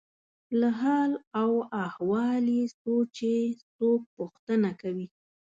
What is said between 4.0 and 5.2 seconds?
پوښتنه کوي.